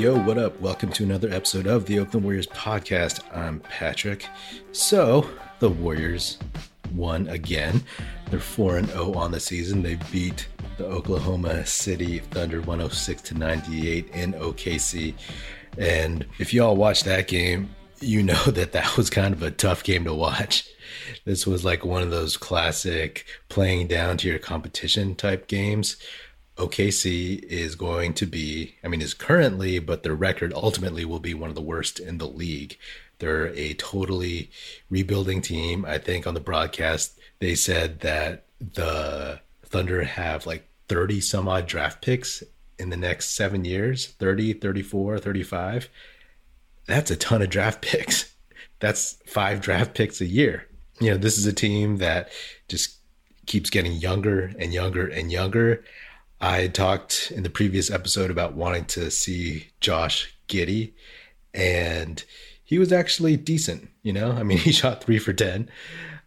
Yo, 0.00 0.18
what 0.18 0.38
up? 0.38 0.58
Welcome 0.62 0.90
to 0.92 1.04
another 1.04 1.28
episode 1.28 1.66
of 1.66 1.84
the 1.84 1.98
Oakland 1.98 2.24
Warriors 2.24 2.46
podcast. 2.46 3.20
I'm 3.36 3.60
Patrick. 3.60 4.26
So, 4.72 5.28
the 5.58 5.68
Warriors 5.68 6.38
won 6.94 7.28
again. 7.28 7.82
They're 8.30 8.40
4 8.40 8.78
and 8.78 8.88
0 8.88 9.12
on 9.12 9.30
the 9.30 9.38
season. 9.38 9.82
They 9.82 9.98
beat 10.10 10.48
the 10.78 10.86
Oklahoma 10.86 11.66
City 11.66 12.20
Thunder 12.20 12.60
106 12.60 13.20
to 13.20 13.34
98 13.34 14.08
in 14.14 14.32
OKC. 14.32 15.12
And 15.76 16.24
if 16.38 16.54
y'all 16.54 16.76
watched 16.76 17.04
that 17.04 17.28
game, 17.28 17.68
you 18.00 18.22
know 18.22 18.42
that 18.46 18.72
that 18.72 18.96
was 18.96 19.10
kind 19.10 19.34
of 19.34 19.42
a 19.42 19.50
tough 19.50 19.84
game 19.84 20.04
to 20.04 20.14
watch. 20.14 20.66
This 21.26 21.46
was 21.46 21.62
like 21.62 21.84
one 21.84 22.02
of 22.02 22.10
those 22.10 22.38
classic 22.38 23.26
playing 23.50 23.88
down 23.88 24.16
to 24.16 24.28
your 24.28 24.38
competition 24.38 25.14
type 25.14 25.46
games 25.46 25.96
OKC 26.60 27.42
is 27.42 27.74
going 27.74 28.12
to 28.14 28.26
be, 28.26 28.76
I 28.84 28.88
mean, 28.88 29.00
is 29.00 29.14
currently, 29.14 29.78
but 29.78 30.02
their 30.02 30.14
record 30.14 30.52
ultimately 30.54 31.04
will 31.04 31.20
be 31.20 31.34
one 31.34 31.48
of 31.48 31.56
the 31.56 31.62
worst 31.62 31.98
in 31.98 32.18
the 32.18 32.28
league. 32.28 32.76
They're 33.18 33.48
a 33.54 33.74
totally 33.74 34.50
rebuilding 34.88 35.42
team. 35.42 35.84
I 35.84 35.98
think 35.98 36.26
on 36.26 36.34
the 36.34 36.40
broadcast, 36.40 37.18
they 37.38 37.54
said 37.54 38.00
that 38.00 38.44
the 38.60 39.40
Thunder 39.64 40.04
have 40.04 40.46
like 40.46 40.68
30 40.88 41.20
some 41.20 41.48
odd 41.48 41.66
draft 41.66 42.02
picks 42.02 42.42
in 42.78 42.90
the 42.90 42.96
next 42.96 43.36
seven 43.36 43.64
years 43.64 44.06
30, 44.06 44.54
34, 44.54 45.18
35. 45.18 45.88
That's 46.86 47.10
a 47.10 47.16
ton 47.16 47.42
of 47.42 47.50
draft 47.50 47.80
picks. 47.82 48.34
That's 48.80 49.18
five 49.26 49.60
draft 49.60 49.94
picks 49.94 50.20
a 50.20 50.26
year. 50.26 50.66
You 50.98 51.12
know, 51.12 51.16
this 51.16 51.38
is 51.38 51.46
a 51.46 51.52
team 51.52 51.98
that 51.98 52.30
just 52.68 52.96
keeps 53.46 53.70
getting 53.70 53.92
younger 53.92 54.52
and 54.58 54.72
younger 54.72 55.06
and 55.06 55.30
younger. 55.32 55.84
I 56.40 56.68
talked 56.68 57.32
in 57.34 57.42
the 57.42 57.50
previous 57.50 57.90
episode 57.90 58.30
about 58.30 58.54
wanting 58.54 58.86
to 58.86 59.10
see 59.10 59.68
Josh 59.80 60.34
Giddey, 60.48 60.94
and 61.52 62.24
he 62.64 62.78
was 62.78 62.92
actually 62.92 63.36
decent. 63.36 63.90
You 64.02 64.12
know, 64.12 64.32
I 64.32 64.42
mean, 64.42 64.58
he 64.58 64.72
shot 64.72 65.02
three 65.02 65.18
for 65.18 65.32
10, 65.32 65.70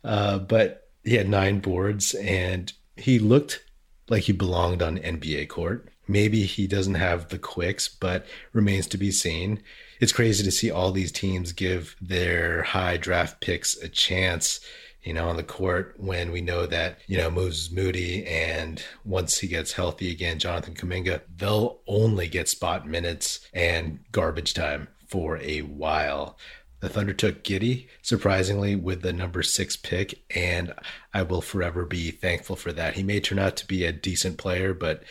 uh, 0.04 0.40
but 0.40 0.90
he 1.04 1.16
had 1.16 1.28
nine 1.28 1.60
boards 1.60 2.14
and 2.14 2.72
he 2.96 3.20
looked 3.20 3.64
like 4.10 4.24
he 4.24 4.34
belonged 4.34 4.82
on 4.82 4.98
NBA 4.98 5.50
court. 5.50 5.90
Maybe 6.08 6.46
he 6.46 6.68
doesn't 6.68 6.96
have 6.96 7.30
the 7.30 7.40
quicks, 7.40 7.88
but 7.88 8.26
remains 8.52 8.88
to 8.88 8.98
be 8.98 9.12
seen. 9.12 9.64
It's 10.00 10.12
crazy 10.12 10.44
to 10.44 10.52
see 10.52 10.70
all 10.70 10.92
these 10.92 11.12
teams 11.12 11.54
give 11.54 11.96
their 12.02 12.64
high 12.64 12.98
draft 12.98 13.40
picks 13.42 13.78
a 13.78 13.88
chance 13.88 14.60
you 15.04 15.14
know, 15.14 15.28
on 15.28 15.36
the 15.36 15.44
court 15.44 15.96
when 15.98 16.32
we 16.32 16.42
know 16.42 16.66
that, 16.66 17.00
you 17.08 17.18
know, 17.18 17.30
Moses 17.30 17.72
Moody 17.72 18.26
and 18.26 18.84
once 19.04 19.38
he 19.40 19.48
gets 19.48 19.74
healthy 19.74 20.12
again, 20.12 20.40
Jonathan 20.40 20.74
Kuminga, 20.74 21.22
they'll 21.36 21.80
only 21.88 22.28
get 22.28 22.48
spot 22.48 22.88
minutes 22.88 23.48
and 23.54 24.00
garbage 24.12 24.54
time 24.54 24.88
for 25.08 25.38
a 25.40 25.62
while. 25.62 26.38
The 26.80 26.90
Thunder 26.90 27.14
took 27.14 27.44
Giddey, 27.44 27.88
surprisingly, 28.02 28.76
with 28.76 29.04
the 29.04 29.14
number 29.14 29.42
six 29.42 29.78
pick, 29.78 30.22
and 30.36 30.74
I 31.14 31.22
will 31.22 31.42
forever 31.42 31.86
be 31.86 32.12
thankful 32.12 32.58
for 32.58 32.74
that. 32.74 32.96
He 32.96 33.04
may 33.04 33.22
turn 33.22 33.40
out 33.40 33.56
to 33.58 33.68
be 33.68 33.86
a 33.86 33.94
decent 33.94 34.38
player, 34.38 34.74
but 34.74 35.04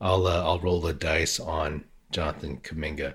I'll 0.00 0.26
uh, 0.26 0.42
I'll 0.42 0.60
roll 0.60 0.80
the 0.80 0.94
dice 0.94 1.38
on 1.38 1.84
Jonathan 2.10 2.58
Kuminga. 2.58 3.14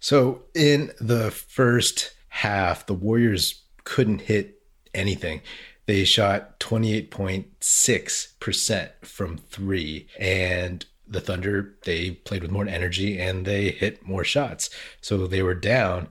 So 0.00 0.42
in 0.54 0.90
the 1.00 1.30
first 1.30 2.12
half, 2.28 2.86
the 2.86 2.94
Warriors 2.94 3.62
couldn't 3.84 4.22
hit 4.22 4.57
anything. 4.94 5.40
They 5.86 6.04
shot 6.04 6.60
28.6% 6.60 8.90
from 9.02 9.38
three. 9.38 10.06
And 10.20 10.84
the 11.06 11.22
Thunder, 11.22 11.74
they 11.84 12.10
played 12.10 12.42
with 12.42 12.50
more 12.50 12.68
energy 12.68 13.18
and 13.18 13.46
they 13.46 13.70
hit 13.70 14.06
more 14.06 14.24
shots. 14.24 14.68
So 15.00 15.26
they 15.26 15.42
were 15.42 15.54
down. 15.54 16.08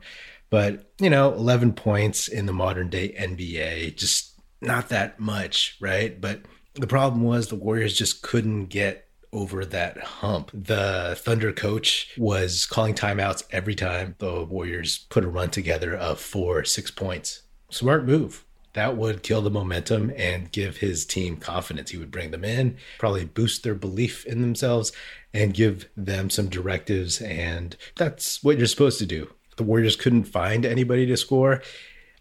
But, 0.50 0.92
you 1.00 1.12
know, 1.12 1.32
11 1.34 1.74
points 1.74 2.28
in 2.28 2.48
the 2.48 2.54
modern 2.54 2.90
day 2.90 3.16
NBA, 3.20 3.96
just 3.98 4.34
not 4.62 4.90
that 4.90 5.20
much, 5.20 5.78
right? 5.80 6.20
But 6.20 6.42
the 6.74 6.88
problem 6.88 7.22
was 7.22 7.48
the 7.48 7.56
Warriors 7.56 7.96
just 7.96 8.24
couldn't 8.24 8.66
get 8.68 9.08
over 9.32 9.64
that 9.66 10.00
hump. 10.00 10.50
The 10.54 11.16
Thunder 11.20 11.54
coach 11.54 12.12
was 12.18 12.66
calling 12.66 12.96
timeouts 12.96 13.44
every 13.52 13.76
time 13.76 14.16
the 14.18 14.44
Warriors 14.44 15.06
put 15.10 15.24
a 15.24 15.30
run 15.30 15.52
together 15.52 15.96
of 15.96 16.20
four, 16.20 16.64
six 16.64 16.90
points. 16.90 17.44
Smart 17.70 18.06
move 18.06 18.44
that 18.78 18.96
would 18.96 19.24
kill 19.24 19.42
the 19.42 19.50
momentum 19.50 20.12
and 20.16 20.52
give 20.52 20.78
his 20.78 21.04
team 21.04 21.38
confidence. 21.38 21.90
He 21.90 21.98
would 21.98 22.12
bring 22.12 22.30
them 22.30 22.46
in, 22.46 22.78
probably 23.00 23.26
boost 23.26 23.64
their 23.64 23.74
belief 23.74 24.24
in 24.26 24.42
themselves, 24.42 24.92
and 25.34 25.54
give 25.54 25.90
them 25.98 26.30
some 26.30 26.48
directives. 26.48 27.20
And 27.20 27.76
that's 27.96 28.44
what 28.44 28.58
you're 28.58 28.68
supposed 28.68 29.00
to 29.00 29.08
do. 29.08 29.34
The 29.56 29.64
Warriors 29.64 29.96
couldn't 29.96 30.26
find 30.26 30.64
anybody 30.64 31.08
to 31.08 31.18
score. 31.18 31.64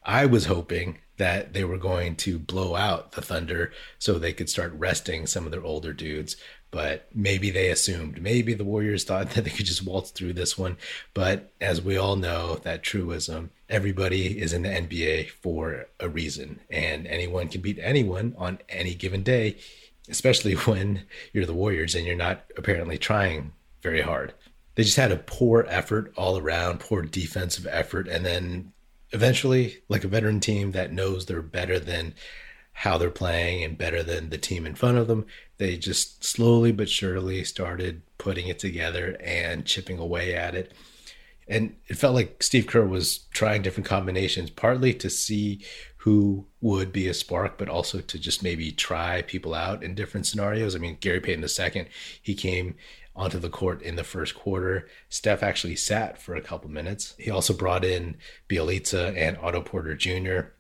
I 0.03 0.25
was 0.25 0.47
hoping 0.47 0.99
that 1.19 1.53
they 1.53 1.65
were 1.65 1.79
going 1.79 2.17
to 2.17 2.39
blow 2.39 2.75
out 2.75 3.13
the 3.13 3.23
Thunder 3.23 3.71
so 3.99 4.19
they 4.19 4.33
could 4.33 4.49
start 4.49 4.73
resting 4.75 5.27
some 5.27 5.45
of 5.45 5.53
their 5.53 5.65
older 5.65 5.93
dudes 5.93 6.37
but 6.77 7.09
maybe 7.15 7.51
they 7.51 7.71
assumed. 7.71 8.21
Maybe 8.21 8.53
the 8.53 8.63
warriors 8.63 9.05
thought 9.05 9.31
that 9.35 9.45
they 9.45 9.51
could 9.51 9.65
just 9.65 9.83
waltz 9.83 10.11
through 10.11 10.35
this 10.35 10.59
one. 10.59 10.77
But 11.15 11.51
as 11.59 11.81
we 11.81 11.97
all 11.97 12.17
know 12.17 12.57
that 12.65 12.83
truism 12.83 13.49
everybody 13.69 14.39
is 14.39 14.53
in 14.53 14.63
the 14.63 14.69
nba 14.69 15.31
for 15.31 15.87
a 15.99 16.09
reason. 16.09 16.61
And 16.69 17.07
anyone 17.07 17.49
can 17.49 17.63
beat 17.63 17.79
anyone 17.81 18.35
on 18.37 18.59
any 18.69 18.95
given 18.95 19.23
day 19.23 19.57
especially 20.09 20.53
when 20.67 21.03
you're 21.33 21.47
the 21.47 21.55
warriors 21.55 21.95
and 21.95 22.07
you're 22.07 22.15
not 22.15 22.45
apparently 22.57 22.99
trying 22.99 23.53
very 23.83 24.03
hard. 24.03 24.35
They 24.75 24.85
just 24.85 24.97
had 24.97 25.11
a 25.11 25.17
poor 25.17 25.67
effort 25.69 26.13
all 26.17 26.39
around 26.39 26.81
poor 26.81 27.03
defensive 27.03 27.67
effort. 27.71 28.07
And 28.07 28.25
then 28.25 28.73
eventually 29.13 29.79
like 29.89 30.05
a 30.05 30.09
veteran 30.09 30.39
team 30.39 30.73
that 30.73 30.93
knows 30.93 31.27
they're 31.27 31.43
better 31.43 31.79
than 31.79 32.15
how 32.81 32.99
they're 32.99 33.11
playing 33.11 33.65
and 33.65 33.79
better 33.79 34.03
than 34.03 34.29
the 34.29 34.37
team 34.37 34.67
in 34.67 34.75
front 34.75 34.99
of 34.99 35.09
them. 35.09 35.25
They 35.57 35.79
just 35.79 36.23
slowly 36.23 36.73
but 36.73 36.91
surely 36.91 37.43
started 37.43 38.03
putting 38.19 38.49
it 38.49 38.59
together 38.59 39.17
and 39.21 39.65
chipping 39.65 39.99
away 39.99 40.35
at 40.35 40.55
it. 40.55 40.73
And 41.49 41.77
it 41.89 41.97
felt 41.97 42.15
like 42.15 42.43
Steve 42.43 42.67
Kerr 42.67 42.85
was 42.85 43.21
trying 43.33 43.63
different 43.63 43.89
combinations, 43.89 44.51
partly 44.51 44.93
to 44.93 45.09
see 45.09 45.65
who 45.99 46.47
would 46.61 46.93
be 46.93 47.09
a 47.09 47.15
spark, 47.15 47.57
but 47.57 47.71
also 47.71 48.01
to 48.01 48.19
just 48.19 48.43
maybe 48.43 48.71
try 48.71 49.23
people 49.23 49.55
out 49.55 49.83
in 49.83 49.95
different 49.95 50.27
scenarios. 50.27 50.77
I 50.77 50.79
mean, 50.79 50.99
Gary 51.01 51.21
Payton 51.21 51.45
II, 51.45 51.89
he 52.21 52.35
came 52.35 52.75
onto 53.15 53.39
the 53.39 53.49
court 53.49 53.81
in 53.81 53.97
the 53.97 54.05
first 54.05 54.35
quarter. 54.35 54.87
Steph 55.09 55.43
actually 55.43 55.77
sat 55.77 56.21
for 56.21 56.37
a 56.37 56.43
couple 56.43 56.71
minutes. 56.71 57.15
He 57.19 57.31
also 57.31 57.55
brought 57.55 57.87
in 57.87 58.19
Bjelica 58.51 59.17
and 59.17 59.39
Otto 59.39 59.63
Porter 59.63 59.95
Jr. 59.97 60.51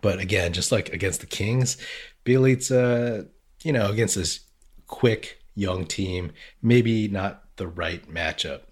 But 0.00 0.18
again, 0.18 0.52
just 0.52 0.72
like 0.72 0.92
against 0.92 1.20
the 1.20 1.26
Kings, 1.26 1.76
Bjelica, 2.24 3.28
you 3.62 3.72
know, 3.72 3.90
against 3.90 4.14
this 4.14 4.40
quick 4.86 5.42
young 5.54 5.86
team, 5.86 6.32
maybe 6.62 7.08
not 7.08 7.44
the 7.56 7.66
right 7.66 8.08
matchup. 8.08 8.62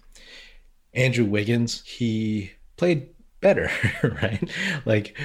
Andrew 0.93 1.25
Wiggins, 1.25 1.83
he 1.85 2.51
played 2.77 3.09
better, 3.41 3.69
right? 4.21 4.49
Like 4.85 5.17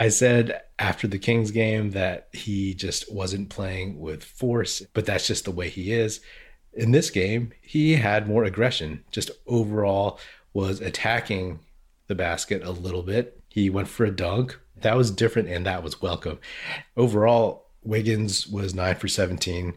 I 0.00 0.08
said 0.08 0.62
after 0.78 1.06
the 1.06 1.18
Kings 1.18 1.50
game 1.50 1.90
that 1.90 2.28
he 2.32 2.74
just 2.74 3.12
wasn't 3.12 3.50
playing 3.50 4.00
with 4.00 4.24
force, 4.24 4.82
but 4.92 5.06
that's 5.06 5.26
just 5.26 5.44
the 5.44 5.50
way 5.50 5.68
he 5.68 5.92
is. 5.92 6.20
In 6.72 6.90
this 6.90 7.10
game, 7.10 7.52
he 7.60 7.94
had 7.94 8.26
more 8.26 8.44
aggression, 8.44 9.04
just 9.12 9.30
overall 9.46 10.18
was 10.52 10.80
attacking 10.80 11.60
the 12.06 12.14
basket 12.14 12.62
a 12.64 12.70
little 12.70 13.02
bit. 13.02 13.40
He 13.48 13.70
went 13.70 13.88
for 13.88 14.04
a 14.04 14.10
dunk, 14.10 14.58
that 14.84 14.96
was 14.96 15.10
different 15.10 15.48
and 15.48 15.66
that 15.66 15.82
was 15.82 16.00
welcome. 16.00 16.38
Overall, 16.96 17.66
Wiggins 17.82 18.46
was 18.46 18.74
nine 18.74 18.96
for 18.96 19.08
17, 19.08 19.74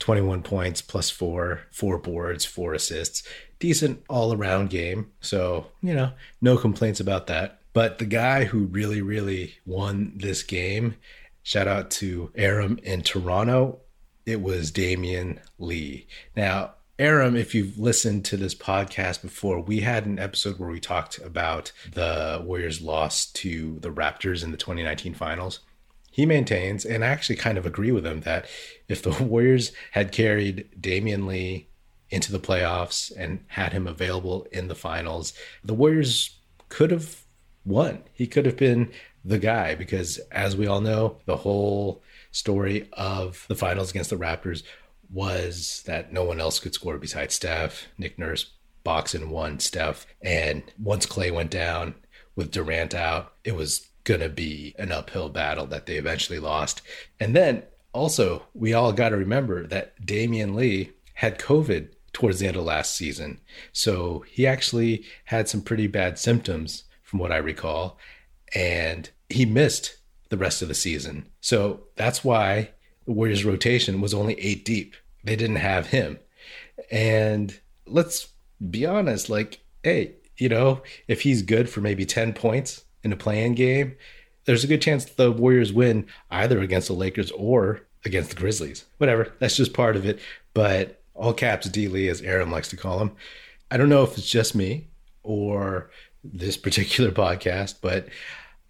21 0.00 0.42
points 0.42 0.82
plus 0.82 1.10
four, 1.10 1.62
four 1.70 1.96
boards, 1.98 2.44
four 2.44 2.74
assists. 2.74 3.22
Decent 3.60 4.02
all 4.08 4.32
around 4.32 4.70
game. 4.70 5.10
So, 5.20 5.66
you 5.80 5.94
know, 5.94 6.10
no 6.40 6.56
complaints 6.56 7.00
about 7.00 7.28
that. 7.28 7.60
But 7.72 7.98
the 7.98 8.04
guy 8.04 8.44
who 8.44 8.66
really, 8.66 9.00
really 9.00 9.54
won 9.64 10.12
this 10.16 10.42
game, 10.42 10.96
shout 11.44 11.68
out 11.68 11.90
to 11.92 12.32
Aram 12.34 12.78
in 12.82 13.02
Toronto, 13.02 13.78
it 14.26 14.40
was 14.42 14.72
Damion 14.72 15.38
Lee. 15.58 16.08
Now, 16.36 16.74
Aram, 17.00 17.36
if 17.36 17.54
you've 17.54 17.78
listened 17.78 18.24
to 18.24 18.36
this 18.36 18.56
podcast 18.56 19.22
before, 19.22 19.60
we 19.60 19.80
had 19.80 20.04
an 20.04 20.18
episode 20.18 20.58
where 20.58 20.68
we 20.68 20.80
talked 20.80 21.18
about 21.18 21.70
the 21.92 22.42
Warriors' 22.44 22.82
loss 22.82 23.26
to 23.26 23.78
the 23.78 23.90
Raptors 23.90 24.42
in 24.42 24.50
the 24.50 24.56
2019 24.56 25.14
finals. 25.14 25.60
He 26.10 26.26
maintains, 26.26 26.84
and 26.84 27.04
I 27.04 27.08
actually 27.08 27.36
kind 27.36 27.56
of 27.56 27.64
agree 27.64 27.92
with 27.92 28.04
him, 28.04 28.22
that 28.22 28.46
if 28.88 29.00
the 29.00 29.10
Warriors 29.22 29.70
had 29.92 30.10
carried 30.10 30.68
Damion 30.80 31.28
Lee 31.28 31.68
into 32.10 32.32
the 32.32 32.40
playoffs 32.40 33.12
and 33.16 33.44
had 33.46 33.72
him 33.72 33.86
available 33.86 34.48
in 34.50 34.66
the 34.66 34.74
finals, 34.74 35.34
the 35.62 35.74
Warriors 35.74 36.40
could 36.68 36.90
have 36.90 37.22
won. 37.64 38.02
He 38.12 38.26
could 38.26 38.44
have 38.44 38.56
been 38.56 38.90
the 39.24 39.38
guy 39.38 39.76
because, 39.76 40.18
as 40.32 40.56
we 40.56 40.66
all 40.66 40.80
know, 40.80 41.18
the 41.26 41.36
whole 41.36 42.02
story 42.32 42.88
of 42.94 43.44
the 43.46 43.54
finals 43.54 43.90
against 43.90 44.10
the 44.10 44.16
Raptors 44.16 44.64
was 45.10 45.82
that 45.86 46.12
no 46.12 46.24
one 46.24 46.40
else 46.40 46.60
could 46.60 46.74
score 46.74 46.98
besides 46.98 47.34
Steph, 47.34 47.86
Nick 47.96 48.18
Nurse, 48.18 48.52
boxing 48.84 49.30
one 49.30 49.60
Steph. 49.60 50.06
And 50.22 50.62
once 50.78 51.06
Klay 51.06 51.32
went 51.32 51.50
down 51.50 51.94
with 52.36 52.50
Durant 52.50 52.94
out, 52.94 53.32
it 53.44 53.54
was 53.54 53.88
going 54.04 54.20
to 54.20 54.28
be 54.28 54.74
an 54.78 54.92
uphill 54.92 55.28
battle 55.28 55.66
that 55.66 55.86
they 55.86 55.96
eventually 55.96 56.38
lost. 56.38 56.82
And 57.20 57.34
then 57.34 57.62
also, 57.92 58.44
we 58.54 58.72
all 58.74 58.92
got 58.92 59.10
to 59.10 59.16
remember 59.16 59.66
that 59.66 60.00
Damion 60.04 60.54
Lee 60.54 60.92
had 61.14 61.38
COVID 61.38 61.90
towards 62.12 62.38
the 62.38 62.46
end 62.46 62.56
of 62.56 62.64
last 62.64 62.94
season. 62.94 63.40
So 63.72 64.24
he 64.28 64.46
actually 64.46 65.04
had 65.24 65.48
some 65.48 65.62
pretty 65.62 65.86
bad 65.86 66.18
symptoms, 66.18 66.84
from 67.02 67.18
what 67.18 67.32
I 67.32 67.38
recall. 67.38 67.98
And 68.54 69.08
he 69.28 69.46
missed 69.46 69.96
the 70.28 70.36
rest 70.36 70.62
of 70.62 70.68
the 70.68 70.74
season. 70.74 71.28
So 71.40 71.84
that's 71.96 72.22
why 72.22 72.70
the 73.08 73.14
Warriors' 73.14 73.42
rotation 73.42 74.02
was 74.02 74.12
only 74.12 74.34
eight 74.34 74.66
deep. 74.66 74.94
They 75.24 75.34
didn't 75.34 75.56
have 75.56 75.86
him. 75.86 76.18
And 76.90 77.58
let's 77.86 78.28
be 78.70 78.84
honest, 78.84 79.30
like, 79.30 79.60
hey, 79.82 80.12
you 80.36 80.50
know, 80.50 80.82
if 81.08 81.22
he's 81.22 81.40
good 81.40 81.70
for 81.70 81.80
maybe 81.80 82.04
10 82.04 82.34
points 82.34 82.84
in 83.02 83.10
a 83.10 83.16
play-in 83.16 83.54
game, 83.54 83.96
there's 84.44 84.62
a 84.62 84.66
good 84.66 84.82
chance 84.82 85.06
the 85.06 85.32
Warriors 85.32 85.72
win 85.72 86.06
either 86.30 86.60
against 86.60 86.88
the 86.88 86.92
Lakers 86.92 87.30
or 87.30 87.80
against 88.04 88.28
the 88.28 88.36
Grizzlies. 88.36 88.84
Whatever. 88.98 89.32
That's 89.38 89.56
just 89.56 89.72
part 89.72 89.96
of 89.96 90.04
it. 90.04 90.20
But 90.52 91.02
all 91.14 91.32
caps 91.32 91.66
D 91.70 91.88
Lee, 91.88 92.08
as 92.08 92.20
Aaron 92.20 92.50
likes 92.50 92.68
to 92.68 92.76
call 92.76 92.98
him. 92.98 93.12
I 93.70 93.78
don't 93.78 93.88
know 93.88 94.02
if 94.02 94.18
it's 94.18 94.28
just 94.28 94.54
me 94.54 94.88
or 95.22 95.88
this 96.22 96.58
particular 96.58 97.10
podcast, 97.12 97.76
but 97.80 98.08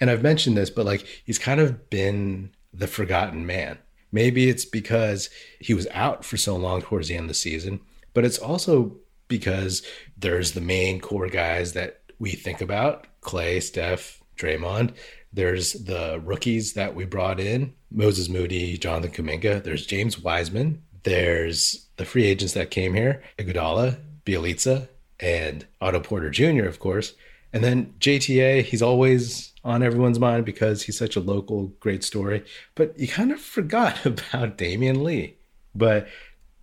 and 0.00 0.08
I've 0.10 0.22
mentioned 0.22 0.56
this, 0.56 0.70
but 0.70 0.86
like 0.86 1.04
he's 1.24 1.40
kind 1.40 1.60
of 1.60 1.90
been 1.90 2.50
the 2.72 2.86
forgotten 2.86 3.44
man. 3.44 3.78
Maybe 4.10 4.48
it's 4.48 4.64
because 4.64 5.30
he 5.60 5.74
was 5.74 5.86
out 5.92 6.24
for 6.24 6.36
so 6.36 6.56
long 6.56 6.82
towards 6.82 7.08
the 7.08 7.14
end 7.14 7.24
of 7.24 7.28
the 7.28 7.34
season, 7.34 7.80
but 8.14 8.24
it's 8.24 8.38
also 8.38 8.96
because 9.28 9.82
there's 10.16 10.52
the 10.52 10.60
main 10.60 11.00
core 11.00 11.28
guys 11.28 11.74
that 11.74 12.00
we 12.18 12.30
think 12.30 12.60
about 12.60 13.06
Klay, 13.20 13.62
Steph, 13.62 14.22
Draymond. 14.36 14.94
There's 15.32 15.74
the 15.74 16.20
rookies 16.24 16.72
that 16.72 16.94
we 16.94 17.04
brought 17.04 17.38
in 17.38 17.74
Moses 17.90 18.28
Moody, 18.28 18.78
Jonathan 18.78 19.10
Kuminga. 19.10 19.62
There's 19.62 19.86
James 19.86 20.18
Wiseman. 20.18 20.82
There's 21.02 21.86
the 21.96 22.04
free 22.04 22.24
agents 22.24 22.54
that 22.54 22.70
came 22.70 22.94
here 22.94 23.22
Iguodala, 23.38 23.98
Bjelica, 24.24 24.88
and 25.20 25.66
Otto 25.80 26.00
Porter 26.00 26.30
Jr., 26.30 26.64
of 26.64 26.78
course. 26.78 27.14
And 27.52 27.64
then 27.64 27.94
JTA, 27.98 28.62
he's 28.62 28.82
always 28.82 29.47
on 29.68 29.82
everyone's 29.82 30.18
mind 30.18 30.46
because 30.46 30.84
he's 30.84 30.96
such 30.96 31.14
a 31.14 31.20
local 31.20 31.66
great 31.78 32.02
story. 32.02 32.42
But 32.74 32.98
you 32.98 33.06
kind 33.06 33.30
of 33.30 33.40
forgot 33.40 34.06
about 34.06 34.56
Damion 34.56 35.02
Lee. 35.02 35.36
But 35.74 36.08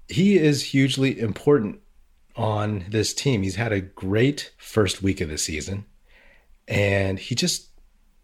he 0.07 0.37
is 0.37 0.63
hugely 0.63 1.19
important 1.19 1.79
on 2.35 2.85
this 2.89 3.13
team. 3.13 3.43
He's 3.43 3.55
had 3.55 3.71
a 3.71 3.79
great 3.79 4.51
first 4.57 5.03
week 5.03 5.21
of 5.21 5.29
the 5.29 5.37
season 5.37 5.85
and 6.67 7.19
he 7.19 7.35
just 7.35 7.69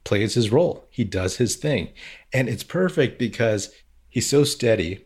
plays 0.03 0.33
his 0.33 0.51
role. 0.51 0.87
He 0.89 1.03
does 1.03 1.37
his 1.37 1.55
thing. 1.55 1.89
And 2.33 2.49
it's 2.49 2.63
perfect 2.63 3.19
because 3.19 3.71
he's 4.09 4.27
so 4.27 4.43
steady 4.43 5.05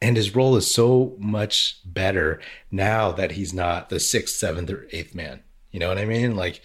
and 0.00 0.16
his 0.16 0.34
role 0.34 0.56
is 0.56 0.72
so 0.72 1.14
much 1.18 1.80
better 1.84 2.40
now 2.70 3.12
that 3.12 3.32
he's 3.32 3.52
not 3.52 3.90
the 3.90 4.00
sixth, 4.00 4.36
seventh, 4.36 4.70
or 4.70 4.86
eighth 4.92 5.14
man. 5.14 5.42
You 5.70 5.78
know 5.78 5.88
what 5.88 5.98
I 5.98 6.06
mean? 6.06 6.36
Like 6.36 6.62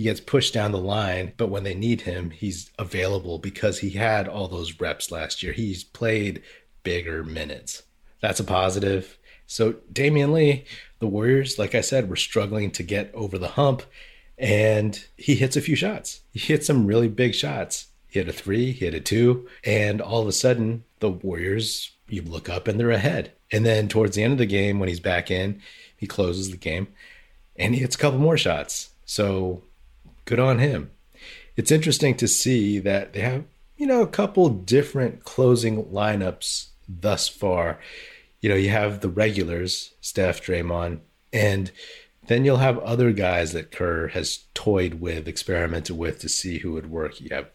he 0.00 0.04
gets 0.04 0.18
pushed 0.18 0.54
down 0.54 0.72
the 0.72 0.78
line, 0.78 1.34
but 1.36 1.50
when 1.50 1.62
they 1.62 1.74
need 1.74 2.00
him, 2.00 2.30
he's 2.30 2.70
available 2.78 3.36
because 3.38 3.80
he 3.80 3.90
had 3.90 4.26
all 4.26 4.48
those 4.48 4.80
reps 4.80 5.10
last 5.10 5.42
year. 5.42 5.52
He's 5.52 5.84
played 5.84 6.42
bigger 6.82 7.22
minutes. 7.22 7.82
That's 8.22 8.40
a 8.40 8.44
positive. 8.44 9.18
So 9.46 9.74
Damion 9.92 10.32
Lee, 10.32 10.64
the 11.00 11.06
Warriors, 11.06 11.58
like 11.58 11.74
I 11.74 11.82
said, 11.82 12.08
were 12.08 12.16
struggling 12.16 12.70
to 12.70 12.82
get 12.82 13.14
over 13.14 13.36
the 13.36 13.48
hump, 13.48 13.82
and 14.38 15.04
he 15.18 15.34
hits 15.34 15.54
a 15.54 15.60
few 15.60 15.76
shots. 15.76 16.22
He 16.32 16.38
hit 16.38 16.64
some 16.64 16.86
really 16.86 17.08
big 17.08 17.34
shots. 17.34 17.88
He 18.08 18.20
hit 18.20 18.28
a 18.30 18.32
three, 18.32 18.72
he 18.72 18.86
hit 18.86 18.94
a 18.94 19.00
two, 19.00 19.50
and 19.64 20.00
all 20.00 20.22
of 20.22 20.28
a 20.28 20.32
sudden 20.32 20.84
the 21.00 21.10
Warriors, 21.10 21.90
you 22.08 22.22
look 22.22 22.48
up 22.48 22.68
and 22.68 22.80
they're 22.80 22.90
ahead. 22.90 23.32
And 23.52 23.66
then 23.66 23.86
towards 23.86 24.16
the 24.16 24.22
end 24.22 24.32
of 24.32 24.38
the 24.38 24.46
game, 24.46 24.78
when 24.78 24.88
he's 24.88 24.98
back 24.98 25.30
in, 25.30 25.60
he 25.94 26.06
closes 26.06 26.50
the 26.50 26.56
game 26.56 26.88
and 27.54 27.74
he 27.74 27.82
hits 27.82 27.96
a 27.96 27.98
couple 27.98 28.18
more 28.18 28.38
shots. 28.38 28.94
So 29.04 29.64
good 30.24 30.38
on 30.38 30.58
him. 30.58 30.90
It's 31.56 31.70
interesting 31.70 32.16
to 32.16 32.28
see 32.28 32.78
that 32.78 33.12
they 33.12 33.20
have, 33.20 33.44
you 33.76 33.86
know, 33.86 34.02
a 34.02 34.06
couple 34.06 34.48
different 34.48 35.24
closing 35.24 35.84
lineups 35.84 36.68
thus 36.88 37.28
far. 37.28 37.78
You 38.40 38.48
know, 38.48 38.56
you 38.56 38.70
have 38.70 39.00
the 39.00 39.08
regulars, 39.08 39.92
Steph, 40.00 40.42
Draymond, 40.42 41.00
and 41.32 41.70
then 42.26 42.44
you'll 42.44 42.58
have 42.58 42.78
other 42.78 43.12
guys 43.12 43.52
that 43.52 43.72
Kerr 43.72 44.08
has 44.08 44.44
toyed 44.54 44.94
with, 44.94 45.28
experimented 45.28 45.96
with 45.96 46.20
to 46.20 46.28
see 46.28 46.58
who 46.58 46.72
would 46.72 46.90
work. 46.90 47.20
You 47.20 47.28
have 47.32 47.48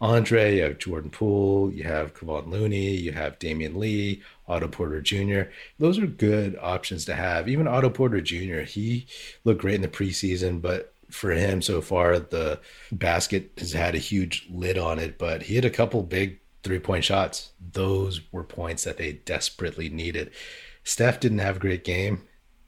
Andre, 0.00 0.56
you 0.56 0.62
have 0.62 0.78
Jordan 0.78 1.10
Poole, 1.10 1.72
you 1.72 1.84
have 1.84 2.14
Kevon 2.14 2.48
Looney, 2.48 2.90
you 2.90 3.12
have 3.12 3.38
Damion 3.38 3.76
Lee, 3.76 4.22
Otto 4.46 4.68
Porter 4.68 5.00
Jr. 5.00 5.50
Those 5.78 5.98
are 5.98 6.06
good 6.06 6.56
options 6.60 7.04
to 7.06 7.14
have. 7.14 7.48
Even 7.48 7.66
Otto 7.66 7.90
Porter 7.90 8.20
Jr., 8.20 8.60
he 8.60 9.06
looked 9.44 9.60
great 9.60 9.74
in 9.74 9.82
the 9.82 9.88
preseason, 9.88 10.62
but 10.62 10.94
for 11.10 11.30
him 11.30 11.62
so 11.62 11.80
far. 11.80 12.18
The 12.18 12.60
basket 12.92 13.52
has 13.58 13.72
had 13.72 13.94
a 13.94 13.98
huge 13.98 14.46
lid 14.50 14.78
on 14.78 14.98
it, 14.98 15.18
but 15.18 15.42
he 15.42 15.54
had 15.54 15.64
a 15.64 15.70
couple 15.70 16.02
big 16.02 16.40
three 16.62 16.78
point 16.78 17.04
shots. 17.04 17.52
Those 17.60 18.20
were 18.32 18.44
points 18.44 18.84
that 18.84 18.98
they 18.98 19.12
desperately 19.12 19.88
needed. 19.88 20.30
Steph 20.84 21.20
didn't 21.20 21.38
have 21.38 21.56
a 21.56 21.60
great 21.60 21.84
game. 21.84 22.22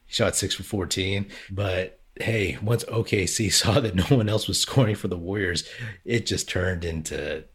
He 0.05 0.13
shot 0.13 0.35
six 0.35 0.55
for 0.55 0.63
14, 0.63 1.27
but 1.49 1.99
hey, 2.19 2.57
once 2.61 2.83
OKC 2.85 3.51
saw 3.53 3.79
that 3.79 3.95
no 3.95 4.15
one 4.15 4.29
else 4.29 4.47
was 4.47 4.59
scoring 4.59 4.95
for 4.95 5.07
the 5.07 5.17
Warriors, 5.17 5.67
it 6.05 6.25
just 6.25 6.49
turned 6.49 6.83
into 6.83 7.45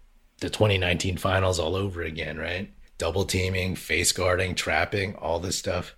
the 0.40 0.50
2019 0.50 1.16
finals 1.16 1.58
all 1.58 1.76
over 1.76 2.02
again, 2.02 2.36
right? 2.38 2.70
Double 2.98 3.24
teaming, 3.24 3.74
face 3.74 4.12
guarding, 4.12 4.54
trapping, 4.54 5.14
all 5.16 5.38
this 5.38 5.56
stuff. 5.56 5.94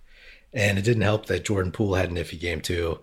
And 0.53 0.77
it 0.77 0.83
didn't 0.83 1.03
help 1.03 1.27
that 1.27 1.45
Jordan 1.45 1.71
Poole 1.71 1.95
had 1.95 2.09
an 2.09 2.15
iffy 2.15 2.39
game 2.39 2.61
too. 2.61 2.99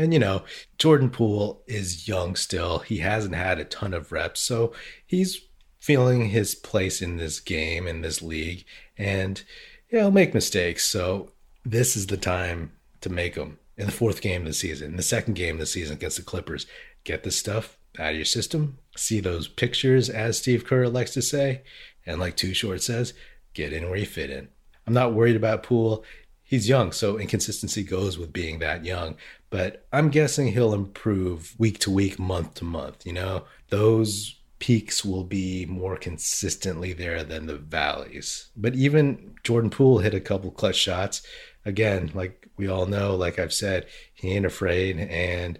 And, 0.00 0.14
you 0.14 0.18
know, 0.18 0.44
Jordan 0.78 1.10
Poole 1.10 1.62
is 1.66 2.08
young 2.08 2.34
still. 2.34 2.78
He 2.78 2.98
hasn't 2.98 3.34
had 3.34 3.58
a 3.58 3.64
ton 3.64 3.92
of 3.92 4.12
reps. 4.12 4.40
So 4.40 4.72
he's 5.06 5.42
feeling 5.78 6.30
his 6.30 6.54
place 6.54 7.02
in 7.02 7.18
this 7.18 7.38
game, 7.38 7.86
in 7.86 8.00
this 8.00 8.22
league. 8.22 8.64
And, 8.96 9.42
yeah, 9.90 10.00
he'll 10.00 10.10
make 10.10 10.32
mistakes. 10.32 10.86
So 10.86 11.32
this 11.66 11.96
is 11.96 12.06
the 12.06 12.16
time 12.16 12.72
to 13.02 13.10
make 13.10 13.34
them 13.34 13.58
in 13.76 13.86
the 13.86 13.92
fourth 13.92 14.22
game 14.22 14.42
of 14.42 14.48
the 14.48 14.54
season, 14.54 14.92
in 14.92 14.96
the 14.96 15.02
second 15.02 15.34
game 15.34 15.56
of 15.56 15.60
the 15.60 15.66
season 15.66 15.96
against 15.96 16.16
the 16.16 16.22
Clippers. 16.22 16.66
Get 17.04 17.22
this 17.22 17.36
stuff 17.36 17.76
out 17.98 18.12
of 18.12 18.16
your 18.16 18.24
system. 18.24 18.78
See 18.96 19.20
those 19.20 19.48
pictures, 19.48 20.08
as 20.08 20.38
Steve 20.38 20.64
Kerr 20.64 20.88
likes 20.88 21.12
to 21.12 21.20
say. 21.20 21.60
And 22.06 22.18
like 22.18 22.36
Too 22.36 22.54
Short 22.54 22.82
says, 22.82 23.12
get 23.52 23.74
in 23.74 23.90
where 23.90 23.98
you 23.98 24.06
fit 24.06 24.30
in. 24.30 24.48
I'm 24.86 24.94
not 24.94 25.12
worried 25.12 25.36
about 25.36 25.62
Poole. 25.62 26.04
He's 26.50 26.68
young, 26.68 26.90
so 26.90 27.16
inconsistency 27.16 27.84
goes 27.84 28.18
with 28.18 28.32
being 28.32 28.58
that 28.58 28.84
young 28.84 29.16
but 29.50 29.84
I'm 29.92 30.10
guessing 30.10 30.52
he'll 30.52 30.72
improve 30.72 31.54
week 31.58 31.80
to 31.80 31.90
week, 31.90 32.18
month 32.18 32.54
to 32.54 32.64
month. 32.64 33.04
You 33.04 33.12
know, 33.12 33.44
those 33.68 34.36
peaks 34.60 35.04
will 35.04 35.24
be 35.24 35.66
more 35.66 35.96
consistently 35.96 36.92
there 36.92 37.24
than 37.24 37.46
the 37.46 37.56
valleys. 37.56 38.48
But 38.56 38.74
even 38.76 39.34
Jordan 39.42 39.70
Poole 39.70 39.98
hit 39.98 40.14
a 40.14 40.20
couple 40.20 40.52
clutch 40.52 40.76
shots. 40.76 41.22
Again, 41.64 42.12
like 42.14 42.48
we 42.56 42.68
all 42.68 42.86
know, 42.86 43.16
like 43.16 43.38
I've 43.38 43.52
said, 43.52 43.86
he 44.14 44.30
ain't 44.30 44.46
afraid 44.46 44.98
and 44.98 45.58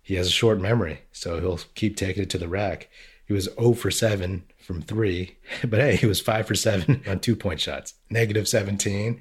he 0.00 0.14
has 0.14 0.28
a 0.28 0.30
short 0.30 0.60
memory. 0.60 1.00
So 1.10 1.40
he'll 1.40 1.60
keep 1.74 1.96
taking 1.96 2.22
it 2.22 2.30
to 2.30 2.38
the 2.38 2.48
rack. 2.48 2.88
He 3.26 3.32
was 3.32 3.48
0 3.58 3.72
for 3.72 3.90
7 3.90 4.44
from 4.58 4.82
three, 4.82 5.38
but 5.66 5.80
hey, 5.80 5.96
he 5.96 6.06
was 6.06 6.20
5 6.20 6.46
for 6.46 6.54
7 6.54 7.02
on 7.08 7.18
two 7.18 7.34
point 7.34 7.60
shots, 7.60 7.94
negative 8.10 8.46
17. 8.46 9.20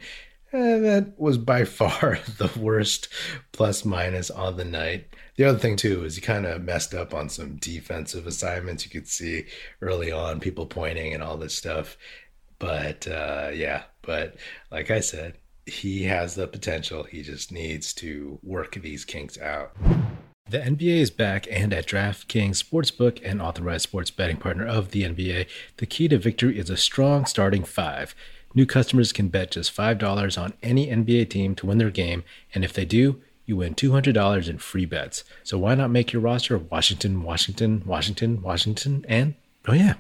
And 0.54 0.86
that 0.86 1.20
was 1.20 1.38
by 1.38 1.66
far 1.66 2.20
the 2.38 2.52
worst 2.58 3.10
plus 3.52 3.84
minus 3.84 4.30
on 4.30 4.56
the 4.56 4.66
night. 4.66 5.14
The 5.36 5.46
other 5.46 5.58
thing 5.58 5.76
too 5.76 6.06
is 6.06 6.16
he 6.16 6.22
kind 6.22 6.46
of 6.46 6.62
messed 6.62 6.94
up 6.94 7.14
on 7.14 7.28
some 7.28 7.56
defensive 7.56 8.28
assignments. 8.28 8.86
You 8.86 8.92
could 8.92 9.08
see 9.08 9.46
early 9.82 10.12
on 10.12 10.40
people 10.40 10.68
pointing 10.68 11.14
and 11.14 11.24
all 11.24 11.38
this 11.38 11.56
stuff. 11.56 11.98
But 12.60 13.08
uh, 13.08 13.50
yeah, 13.54 13.84
but 14.04 14.36
like 14.72 14.92
I 14.92 15.00
said, 15.00 15.34
he 15.66 16.04
has 16.04 16.36
the 16.36 16.48
potential. 16.48 17.04
He 17.04 17.24
just 17.24 17.52
needs 17.52 17.94
to 17.96 18.40
work 18.44 18.76
these 18.76 19.06
kinks 19.06 19.40
out. 19.40 19.76
The 20.50 20.60
NBA 20.60 20.98
is 20.98 21.10
back, 21.10 21.48
and 21.50 21.74
at 21.74 21.88
DraftKings 21.88 22.62
Sportsbook, 22.62 23.26
an 23.26 23.42
authorized 23.42 23.84
sports 23.84 24.12
betting 24.12 24.38
partner 24.38 24.68
of 24.68 24.92
the 24.92 25.04
NBA, 25.04 25.48
the 25.78 25.86
key 25.86 26.10
to 26.10 26.18
victory 26.18 26.60
is 26.60 26.70
a 26.70 26.78
strong 26.78 27.26
starting 27.26 27.64
five. 27.64 28.14
New 28.56 28.66
customers 28.66 29.12
can 29.12 29.30
bet 29.30 29.52
just 29.52 29.76
$5 29.76 30.42
on 30.42 30.54
any 30.62 30.88
NBA 30.88 31.30
team 31.30 31.56
to 31.56 31.66
win 31.66 31.80
their 31.80 31.90
game, 31.90 32.24
and 32.54 32.64
if 32.64 32.74
they 32.74 32.86
do, 32.86 33.22
you 33.46 33.58
win 33.58 33.76
$200 33.76 34.50
in 34.50 34.58
free 34.58 34.86
bets. 34.86 35.24
So 35.44 35.58
why 35.58 35.76
not 35.76 35.90
make 35.90 36.14
your 36.14 36.22
roster 36.22 36.58
Washington, 36.58 37.24
Washington, 37.24 37.84
Washington, 37.86 38.42
Washington, 38.42 39.06
and 39.10 39.36
oh 39.68 39.74
yeah, 39.74 39.96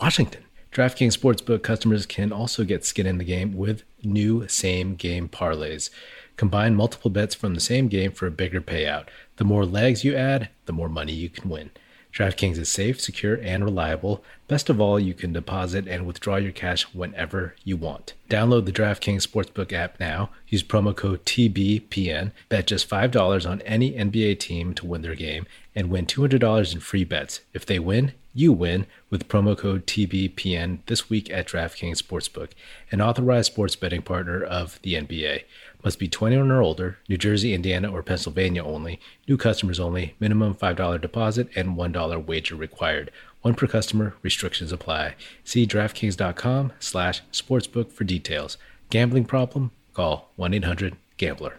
Washington. 0.00 0.44
DraftKings 0.70 1.18
Sportsbook 1.18 1.62
customers 1.62 2.04
can 2.04 2.30
also 2.30 2.62
get 2.62 2.84
skin 2.84 3.06
in 3.06 3.18
the 3.18 3.24
game 3.24 3.56
with 3.56 3.84
new 4.04 4.46
same 4.48 4.94
game 4.94 5.28
parlays. 5.28 5.88
Combine 6.36 6.74
multiple 6.74 7.10
bets 7.10 7.34
from 7.34 7.54
the 7.54 7.60
same 7.60 7.88
game 7.88 8.12
for 8.12 8.26
a 8.26 8.30
bigger 8.30 8.60
payout. 8.60 9.06
The 9.36 9.44
more 9.44 9.64
legs 9.64 10.04
you 10.04 10.14
add, 10.14 10.50
the 10.66 10.72
more 10.72 10.88
money 10.88 11.12
you 11.12 11.30
can 11.30 11.48
win. 11.48 11.70
DraftKings 12.12 12.58
is 12.58 12.68
safe, 12.68 13.00
secure, 13.00 13.36
and 13.36 13.64
reliable. 13.64 14.24
Best 14.48 14.68
of 14.68 14.80
all, 14.80 14.98
you 14.98 15.14
can 15.14 15.32
deposit 15.32 15.86
and 15.86 16.06
withdraw 16.06 16.36
your 16.36 16.52
cash 16.52 16.84
whenever 16.94 17.54
you 17.64 17.76
want. 17.76 18.14
Download 18.30 18.64
the 18.64 18.72
DraftKings 18.72 19.26
Sportsbook 19.26 19.72
app 19.72 20.00
now. 20.00 20.30
Use 20.48 20.62
promo 20.62 20.96
code 20.96 21.24
TBPN. 21.24 22.32
Bet 22.48 22.66
just 22.66 22.88
$5 22.88 23.48
on 23.48 23.60
any 23.62 23.92
NBA 23.92 24.38
team 24.38 24.74
to 24.74 24.86
win 24.86 25.02
their 25.02 25.14
game 25.14 25.46
and 25.74 25.90
win 25.90 26.06
$200 26.06 26.72
in 26.72 26.80
free 26.80 27.04
bets. 27.04 27.40
If 27.52 27.66
they 27.66 27.78
win, 27.78 28.12
you 28.34 28.52
win 28.52 28.86
with 29.10 29.28
promo 29.28 29.56
code 29.56 29.86
TBPN 29.86 30.78
this 30.86 31.10
week 31.10 31.30
at 31.30 31.48
DraftKings 31.48 32.02
Sportsbook, 32.02 32.50
an 32.90 33.00
authorized 33.00 33.52
sports 33.52 33.74
betting 33.74 34.02
partner 34.02 34.42
of 34.42 34.80
the 34.82 34.94
NBA. 34.94 35.42
Must 35.88 35.98
be 35.98 36.06
21 36.06 36.50
or 36.50 36.60
older, 36.60 36.98
New 37.08 37.16
Jersey, 37.16 37.54
Indiana, 37.54 37.90
or 37.90 38.02
Pennsylvania 38.02 38.62
only. 38.62 39.00
New 39.26 39.38
customers 39.38 39.80
only. 39.80 40.14
Minimum 40.20 40.54
$5 40.54 41.00
deposit 41.00 41.48
and 41.56 41.78
$1 41.78 42.26
wager 42.26 42.56
required. 42.56 43.10
One 43.40 43.54
per 43.54 43.66
customer. 43.66 44.14
Restrictions 44.20 44.70
apply. 44.70 45.14
See 45.44 45.66
DraftKings.com 45.66 46.72
slash 46.78 47.22
sportsbook 47.32 47.90
for 47.90 48.04
details. 48.04 48.58
Gambling 48.90 49.24
problem? 49.24 49.70
Call 49.94 50.30
1-800-GAMBLER. 50.38 51.58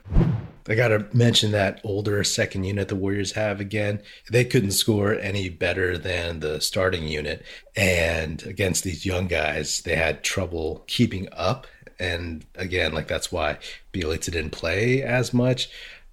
I 0.67 0.75
got 0.75 0.89
to 0.89 1.07
mention 1.11 1.51
that 1.53 1.81
older 1.83 2.23
second 2.23 2.65
unit 2.65 2.89
the 2.89 2.95
Warriors 2.95 3.31
have 3.31 3.59
again. 3.59 4.03
They 4.29 4.45
couldn't 4.45 4.73
score 4.73 5.15
any 5.15 5.49
better 5.49 5.97
than 5.97 6.41
the 6.41 6.61
starting 6.61 7.07
unit. 7.07 7.43
And 7.75 8.43
against 8.43 8.83
these 8.83 9.07
young 9.07 9.27
guys, 9.27 9.81
they 9.81 9.95
had 9.95 10.21
trouble 10.23 10.83
keeping 10.85 11.27
up 11.31 11.65
and 11.99 12.45
again, 12.55 12.93
like 12.93 13.07
that's 13.07 13.31
why 13.31 13.57
Bjelica 13.93 14.31
didn't 14.31 14.51
play 14.51 15.03
as 15.03 15.33
much, 15.33 15.69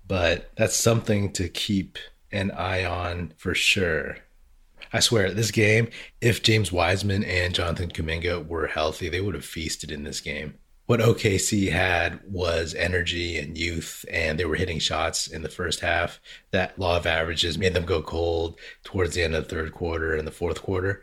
but 0.06 0.50
that's 0.56 0.76
something 0.76 1.32
to 1.32 1.48
keep 1.48 1.98
an 2.32 2.50
eye 2.50 2.84
on 2.84 3.32
for 3.36 3.54
sure. 3.54 4.18
I 4.92 5.00
swear, 5.00 5.32
this 5.32 5.50
game, 5.50 5.88
if 6.20 6.42
James 6.42 6.72
Wiseman 6.72 7.24
and 7.24 7.54
Jonathan 7.54 7.90
Kuminga 7.90 8.46
were 8.46 8.66
healthy, 8.66 9.08
they 9.08 9.20
would 9.20 9.34
have 9.34 9.44
feasted 9.44 9.90
in 9.90 10.04
this 10.04 10.20
game. 10.20 10.54
What 10.86 11.00
OKC 11.00 11.70
had 11.72 12.20
was 12.24 12.72
energy 12.74 13.36
and 13.38 13.58
youth, 13.58 14.04
and 14.10 14.38
they 14.38 14.44
were 14.44 14.54
hitting 14.54 14.78
shots 14.78 15.26
in 15.26 15.42
the 15.42 15.48
first 15.48 15.80
half. 15.80 16.20
That 16.52 16.78
law 16.78 16.96
of 16.96 17.06
averages 17.06 17.58
made 17.58 17.74
them 17.74 17.84
go 17.84 18.02
cold 18.02 18.58
towards 18.84 19.14
the 19.14 19.24
end 19.24 19.34
of 19.34 19.44
the 19.44 19.50
third 19.54 19.72
quarter 19.72 20.14
and 20.14 20.26
the 20.26 20.32
fourth 20.32 20.62
quarter. 20.62 21.02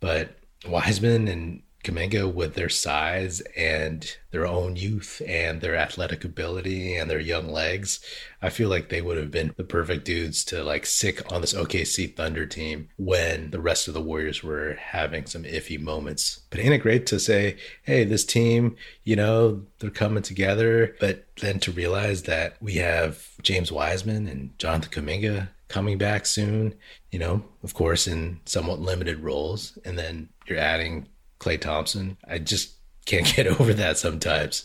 But 0.00 0.36
Wiseman 0.68 1.28
and 1.28 1.62
Kuminga 1.86 2.32
with 2.32 2.54
their 2.54 2.68
size 2.68 3.40
and 3.56 4.16
their 4.32 4.46
own 4.46 4.76
youth 4.76 5.22
and 5.26 5.60
their 5.60 5.76
athletic 5.76 6.24
ability 6.24 6.96
and 6.96 7.08
their 7.08 7.20
young 7.20 7.48
legs, 7.48 8.00
I 8.42 8.50
feel 8.50 8.68
like 8.68 8.88
they 8.88 9.00
would 9.00 9.16
have 9.16 9.30
been 9.30 9.54
the 9.56 9.64
perfect 9.64 10.04
dudes 10.04 10.44
to 10.46 10.64
like 10.64 10.84
sic 10.84 11.32
on 11.32 11.40
this 11.40 11.54
OKC 11.54 12.14
Thunder 12.14 12.44
team 12.44 12.88
when 12.96 13.50
the 13.50 13.60
rest 13.60 13.86
of 13.86 13.94
the 13.94 14.00
Warriors 14.00 14.42
were 14.42 14.74
having 14.74 15.26
some 15.26 15.44
iffy 15.44 15.80
moments. 15.80 16.40
But 16.50 16.60
ain't 16.60 16.74
it 16.74 16.78
great 16.78 17.06
to 17.06 17.20
say, 17.20 17.56
hey, 17.84 18.04
this 18.04 18.24
team, 18.24 18.76
you 19.04 19.14
know, 19.14 19.62
they're 19.78 19.90
coming 19.90 20.22
together, 20.22 20.96
but 20.98 21.26
then 21.40 21.60
to 21.60 21.72
realize 21.72 22.24
that 22.24 22.56
we 22.60 22.74
have 22.74 23.28
James 23.42 23.70
Wiseman 23.70 24.26
and 24.26 24.58
Jonathan 24.58 25.04
Kuminga 25.04 25.48
coming 25.68 25.98
back 25.98 26.26
soon, 26.26 26.74
you 27.10 27.18
know, 27.18 27.44
of 27.62 27.74
course, 27.74 28.06
in 28.06 28.40
somewhat 28.44 28.80
limited 28.80 29.20
roles. 29.20 29.78
And 29.84 29.98
then 29.98 30.28
you're 30.46 30.58
adding 30.58 31.08
Klay 31.46 31.60
Thompson. 31.60 32.16
I 32.26 32.38
just 32.38 32.72
can't 33.04 33.26
get 33.36 33.46
over 33.46 33.72
that 33.74 33.98
sometimes. 33.98 34.64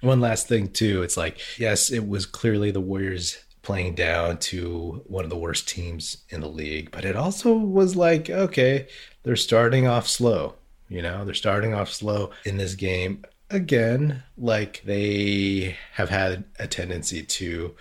One 0.00 0.20
last 0.20 0.48
thing, 0.48 0.68
too. 0.68 1.02
It's 1.02 1.16
like, 1.16 1.38
yes, 1.58 1.90
it 1.90 2.08
was 2.08 2.26
clearly 2.26 2.70
the 2.70 2.80
Warriors 2.80 3.38
playing 3.62 3.94
down 3.94 4.38
to 4.38 5.02
one 5.06 5.22
of 5.22 5.30
the 5.30 5.36
worst 5.36 5.68
teams 5.68 6.24
in 6.30 6.40
the 6.40 6.48
league, 6.48 6.90
but 6.90 7.04
it 7.04 7.14
also 7.14 7.54
was 7.54 7.94
like, 7.94 8.28
okay, 8.28 8.88
they're 9.22 9.36
starting 9.36 9.86
off 9.86 10.08
slow. 10.08 10.54
You 10.88 11.00
know, 11.00 11.24
they're 11.24 11.32
starting 11.34 11.72
off 11.72 11.90
slow 11.92 12.32
in 12.44 12.56
this 12.56 12.74
game. 12.74 13.24
Again, 13.50 14.24
like 14.36 14.82
they 14.84 15.76
have 15.92 16.10
had 16.10 16.44
a 16.58 16.66
tendency 16.66 17.22
to, 17.22 17.74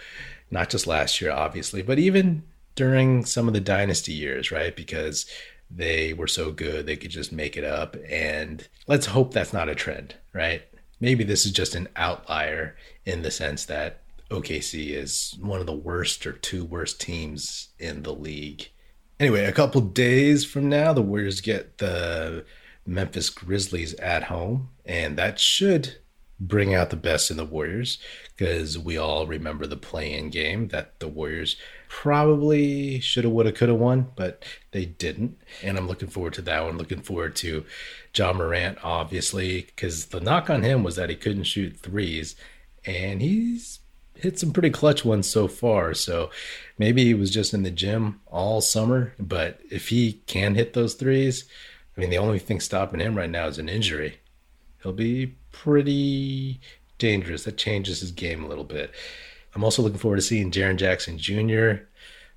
not 0.52 0.70
just 0.70 0.86
last 0.86 1.20
year, 1.20 1.32
obviously, 1.32 1.82
but 1.82 1.98
even 1.98 2.44
during 2.76 3.26
some 3.26 3.48
of 3.48 3.54
the 3.54 3.60
dynasty 3.60 4.14
years, 4.14 4.52
right? 4.52 4.76
Because 4.76 5.26
they 5.74 6.14
were 6.14 6.28
so 6.28 6.52
good 6.52 6.86
they 6.86 6.98
could 6.98 7.12
just 7.12 7.32
make 7.32 7.56
it 7.58 7.64
up. 7.64 7.96
And 8.08 8.68
let's 8.88 9.08
hope 9.08 9.34
that's 9.34 9.54
not 9.54 9.70
a 9.70 9.76
trend, 9.76 10.16
right? 10.34 10.64
Maybe 11.00 11.24
this 11.24 11.46
is 11.46 11.52
just 11.52 11.76
an 11.76 11.88
outlier 11.96 12.76
in 13.06 13.22
the 13.22 13.32
sense 13.32 13.66
that 13.66 14.02
OKC 14.30 14.92
is 14.92 15.38
one 15.42 15.60
of 15.60 15.66
the 15.66 15.74
worst 15.74 16.26
or 16.26 16.34
two 16.34 16.64
worst 16.64 17.02
teams 17.02 17.70
in 17.80 18.04
the 18.04 18.14
league. 18.14 18.70
Anyway, 19.20 19.46
a 19.46 19.52
couple 19.52 19.82
days 19.82 20.46
from 20.46 20.70
now, 20.70 20.94
the 20.94 21.02
Warriors 21.02 21.42
get 21.42 21.78
the 21.78 22.46
Memphis 22.86 23.30
Grizzlies 23.30 23.94
at 23.96 24.24
home, 24.24 24.70
and 24.86 25.18
that 25.18 25.40
should 25.40 25.98
bring 26.40 26.74
out 26.74 26.90
the 26.90 26.96
best 26.96 27.30
in 27.30 27.38
the 27.38 27.46
Warriors 27.46 28.00
because 28.36 28.78
we 28.78 28.98
all 28.98 29.28
remember 29.28 29.68
the 29.68 29.78
play-in 29.78 30.30
game 30.32 30.70
that 30.70 31.00
the 31.00 31.08
Warriors 31.08 31.56
probably 31.92 33.02
should 33.02 33.26
have, 33.26 33.34
would 33.34 33.46
have, 33.46 33.54
could 33.54 33.68
have 33.68 33.78
won, 33.78 34.08
but 34.16 34.46
they 34.72 34.86
didn't. 34.86 35.38
And 35.62 35.78
I'm 35.78 35.90
looking 35.90 36.08
forward 36.08 36.34
to 36.36 36.42
that 36.44 36.64
one. 36.64 36.78
Looking 36.78 37.02
forward 37.02 37.36
to 37.38 37.66
Ja 38.16 38.32
Morant, 38.32 38.78
obviously, 38.82 39.64
because 39.64 40.06
the 40.06 40.22
knock 40.22 40.50
on 40.50 40.64
him 40.64 40.84
was 40.84 40.96
that 40.96 41.10
he 41.10 41.18
couldn't 41.18 41.44
shoot 41.44 41.78
threes, 41.78 42.38
and 42.86 43.22
he's 43.22 43.80
hit 44.16 44.40
some 44.40 44.54
pretty 44.54 44.70
clutch 44.70 45.04
ones 45.04 45.28
so 45.30 45.50
far. 45.50 45.94
So 45.94 46.32
maybe 46.78 47.04
he 47.04 47.14
was 47.14 47.30
just 47.30 47.54
in 47.54 47.64
the 47.64 47.70
gym 47.70 48.22
all 48.28 48.62
summer, 48.62 49.14
but 49.20 49.60
if 49.70 49.90
he 49.90 50.22
can 50.28 50.56
hit 50.56 50.72
those 50.74 50.94
threes, 50.94 51.44
I 51.96 52.00
mean, 52.00 52.10
the 52.10 52.18
only 52.20 52.40
thing 52.40 52.62
stopping 52.62 53.02
him 53.02 53.16
right 53.16 53.30
now 53.30 53.48
is 53.48 53.60
an 53.60 53.68
injury. 53.68 54.18
He'll 54.82 54.94
be 54.94 55.36
pretty 55.52 56.62
dangerous. 56.98 57.44
That 57.44 57.58
changes 57.58 58.00
his 58.00 58.12
game 58.12 58.46
a 58.46 58.48
little 58.48 58.64
bit. 58.64 58.92
I'm 59.54 59.64
also 59.64 59.82
looking 59.82 60.00
forward 60.00 60.18
to 60.18 60.22
seeing 60.22 60.52
Jaren 60.52 60.78
Jackson 60.78 61.18
Jr., 61.18 61.84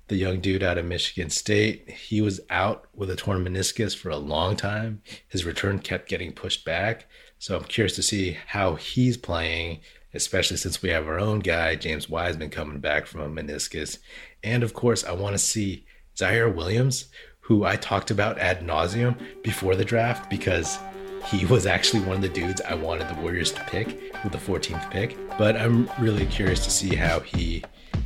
the 0.07 0.15
young 0.15 0.39
dude 0.39 0.63
out 0.63 0.77
of 0.77 0.85
Michigan 0.85 1.29
State. 1.29 1.89
He 1.89 2.21
was 2.21 2.39
out 2.49 2.87
with 2.93 3.09
a 3.09 3.15
torn 3.15 3.43
meniscus 3.43 3.95
for 3.95 4.09
a 4.09 4.17
long 4.17 4.55
time. 4.55 5.01
His 5.27 5.45
return 5.45 5.79
kept 5.79 6.09
getting 6.09 6.31
pushed 6.31 6.63
back. 6.63 7.07
So 7.39 7.57
I'm 7.57 7.63
curious 7.63 7.95
to 7.95 8.03
see 8.03 8.37
how 8.47 8.75
he's 8.75 9.17
playing, 9.17 9.79
especially 10.13 10.57
since 10.57 10.81
we 10.81 10.89
have 10.89 11.07
our 11.07 11.19
own 11.19 11.39
guy, 11.39 11.75
James 11.75 12.09
Wiseman, 12.09 12.49
coming 12.49 12.79
back 12.79 13.07
from 13.07 13.21
a 13.21 13.29
meniscus. 13.29 13.97
And 14.43 14.63
of 14.63 14.73
course, 14.73 15.03
I 15.03 15.13
want 15.13 15.33
to 15.33 15.39
see 15.39 15.85
Ziaire 16.15 16.53
Williams, 16.53 17.05
who 17.41 17.63
I 17.63 17.75
talked 17.75 18.11
about 18.11 18.39
ad 18.39 18.61
nauseum 18.61 19.17
before 19.43 19.75
the 19.75 19.85
draft 19.85 20.29
because 20.29 20.77
he 21.27 21.45
was 21.45 21.65
actually 21.65 22.03
one 22.03 22.17
of 22.17 22.21
the 22.21 22.29
dudes 22.29 22.61
I 22.61 22.75
wanted 22.75 23.09
the 23.09 23.21
Warriors 23.21 23.51
to 23.53 23.61
pick 23.61 23.87
with 24.23 24.31
the 24.31 24.37
14th 24.37 24.91
pick. 24.91 25.17
But 25.37 25.55
I'm 25.55 25.89
really 25.99 26.25
curious 26.27 26.63
to 26.65 26.71
see 26.71 26.95
how 26.95 27.19
he 27.19 27.63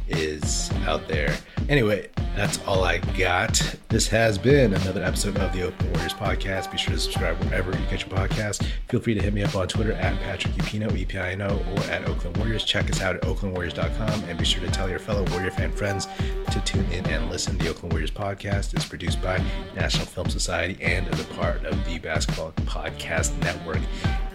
is 0.07 0.71
out 0.87 1.07
there. 1.07 1.35
Anyway, 1.67 2.09
that's 2.39 2.57
all 2.65 2.85
I 2.85 2.99
got. 3.17 3.61
This 3.89 4.07
has 4.07 4.37
been 4.37 4.73
another 4.73 5.03
episode 5.03 5.35
of 5.39 5.51
the 5.51 5.63
Oakland 5.63 5.93
Warriors 5.93 6.13
podcast. 6.13 6.71
Be 6.71 6.77
sure 6.77 6.93
to 6.93 6.99
subscribe 6.99 7.37
wherever 7.43 7.69
you 7.71 7.85
get 7.87 7.99
your 7.99 8.17
podcast. 8.17 8.65
Feel 8.87 9.01
free 9.01 9.13
to 9.13 9.21
hit 9.21 9.33
me 9.33 9.43
up 9.43 9.53
on 9.55 9.67
Twitter 9.67 9.91
at 9.91 10.17
Patrick 10.21 10.53
Epino, 10.53 10.89
E-P-I-N-O, 10.95 11.47
or 11.47 11.79
at 11.91 12.07
Oakland 12.07 12.37
Warriors. 12.37 12.63
Check 12.63 12.89
us 12.89 13.01
out 13.01 13.17
at 13.17 13.23
oaklandwarriors.com 13.23 14.23
and 14.23 14.39
be 14.39 14.45
sure 14.45 14.61
to 14.61 14.71
tell 14.71 14.89
your 14.89 14.99
fellow 14.99 15.25
Warrior 15.31 15.51
fan 15.51 15.73
friends 15.73 16.07
to 16.51 16.61
tune 16.61 16.85
in 16.93 17.05
and 17.07 17.29
listen. 17.29 17.57
The 17.57 17.71
Oakland 17.71 17.91
Warriors 17.91 18.11
podcast 18.11 18.77
is 18.77 18.85
produced 18.85 19.21
by 19.21 19.43
National 19.75 20.05
Film 20.05 20.29
Society 20.29 20.81
and 20.81 21.09
is 21.09 21.19
a 21.19 21.25
part 21.33 21.65
of 21.65 21.83
the 21.85 21.99
Basketball 21.99 22.53
Podcast 22.61 23.37
Network. 23.41 23.81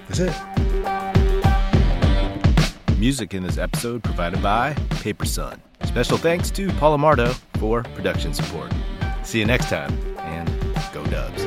That's 0.09 0.21
it. 0.21 1.24
Music 2.99 3.35
in 3.35 3.43
this 3.43 3.59
episode 3.59 4.03
provided 4.03 4.43
by 4.43 4.73
Paper 4.91 5.27
Sun. 5.27 5.61
Special 5.85 6.17
thanks 6.17 6.51
to 6.53 6.69
Paul 6.75 6.97
Amardo 6.97 7.35
for 7.59 7.83
production 7.95 8.33
support. 8.33 8.73
See 9.25 9.41
you 9.41 9.47
next 9.47 9.69
time, 9.69 9.93
and 10.19 10.49
go 10.93 11.05
Dubs. 11.07 11.45